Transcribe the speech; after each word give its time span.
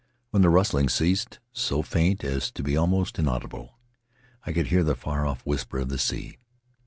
When 0.31 0.41
the 0.41 0.49
rustling 0.49 0.89
ceased— 0.89 1.39
so 1.53 1.83
faint 1.83 2.23
as 2.23 2.49
to 2.53 2.63
be 2.63 2.75
almost 2.75 3.19
inaudible— 3.19 3.77
I 4.47 4.51
could 4.51 4.65
hear 4.69 4.83
the 4.83 4.95
far 4.95 5.27
off 5.27 5.45
whisper 5.45 5.77
of 5.77 5.89
the 5.89 5.99
sea. 5.99 6.39